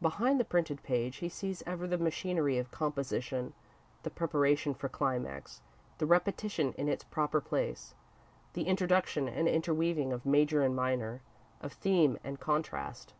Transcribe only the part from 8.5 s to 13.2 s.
the introduction and interweaving of major and minor, of theme and contrast.